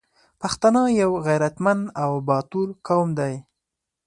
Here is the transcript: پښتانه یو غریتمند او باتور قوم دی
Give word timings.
پښتانه 0.41 0.81
یو 1.01 1.11
غریتمند 1.25 1.83
او 2.03 2.11
باتور 2.27 2.69
قوم 2.87 3.09
دی 3.19 3.33